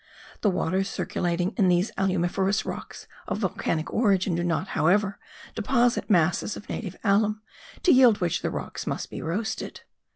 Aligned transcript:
The 0.41 0.49
waters 0.49 0.89
circulating 0.89 1.53
in 1.57 1.67
these 1.67 1.91
alumiferous 1.95 2.65
rocks 2.65 3.05
of 3.27 3.37
volcanic 3.37 3.93
origin 3.93 4.33
do 4.33 4.43
not, 4.43 4.69
however, 4.69 5.19
deposit 5.53 6.09
masses 6.09 6.57
of 6.57 6.67
native 6.69 6.95
alum, 7.03 7.43
to 7.83 7.91
yield 7.93 8.19
which 8.19 8.41
the 8.41 8.49
rocks 8.49 8.87
must 8.87 9.11
be 9.11 9.21
roasted. 9.21 9.81